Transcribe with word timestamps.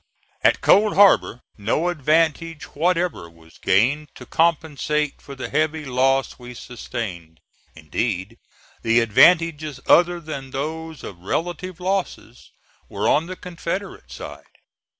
At 0.43 0.61
Cold 0.61 0.95
Harbor 0.95 1.41
no 1.59 1.89
advantage 1.89 2.63
whatever 2.73 3.29
was 3.29 3.59
gained 3.59 4.07
to 4.15 4.25
compensate 4.25 5.21
for 5.21 5.35
the 5.35 5.47
heavy 5.47 5.85
loss 5.85 6.39
we 6.39 6.55
sustained. 6.55 7.39
Indeed, 7.75 8.39
the 8.81 8.99
advantages 8.99 9.79
other 9.85 10.19
than 10.19 10.49
those 10.49 11.03
of 11.03 11.19
relative 11.19 11.79
losses, 11.79 12.51
were 12.89 13.07
on 13.07 13.27
the 13.27 13.35
Confederate 13.35 14.11
side. 14.11 14.45